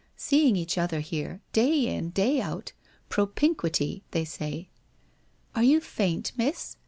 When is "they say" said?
4.13-4.69